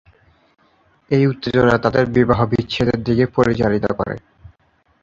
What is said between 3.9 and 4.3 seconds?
করে।